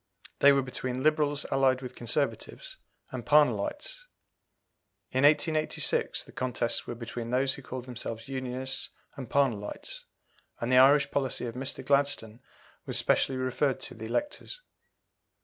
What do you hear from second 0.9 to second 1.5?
Liberals